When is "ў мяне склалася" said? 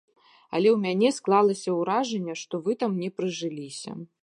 0.69-1.75